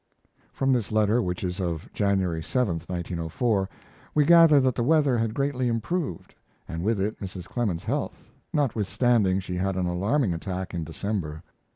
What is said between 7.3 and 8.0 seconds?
Clemens's